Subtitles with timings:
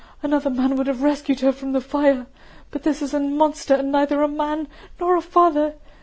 [0.23, 2.25] Another man would have rescued her from the fire.
[2.71, 4.67] But this is a monster and neither a man
[4.99, 5.75] nor a father!